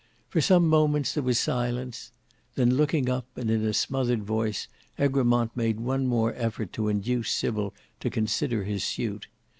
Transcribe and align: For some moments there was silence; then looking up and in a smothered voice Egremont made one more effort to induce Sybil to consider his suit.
For 0.29 0.41
some 0.41 0.67
moments 0.67 1.13
there 1.13 1.21
was 1.21 1.37
silence; 1.39 2.11
then 2.55 2.73
looking 2.73 3.07
up 3.07 3.27
and 3.35 3.51
in 3.51 3.63
a 3.63 3.71
smothered 3.71 4.23
voice 4.23 4.67
Egremont 4.97 5.55
made 5.55 5.79
one 5.79 6.07
more 6.07 6.33
effort 6.35 6.73
to 6.73 6.87
induce 6.87 7.29
Sybil 7.29 7.71
to 7.99 8.09
consider 8.09 8.63
his 8.63 8.83
suit. 8.83 9.27